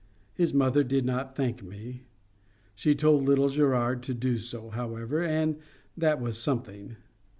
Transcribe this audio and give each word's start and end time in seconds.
His 0.33 0.51
mother 0.51 0.83
did 0.83 1.05
not 1.05 1.35
thank 1.35 1.61
me. 1.61 2.05
She 2.73 2.95
told 2.95 3.23
little 3.25 3.49
Gerard 3.49 4.01
to 4.01 4.15
do 4.15 4.39
so, 4.39 4.71
however, 4.71 5.23
and 5.23 5.59
that 5.95 6.19
was 6.19 6.39
something. 6.39 6.95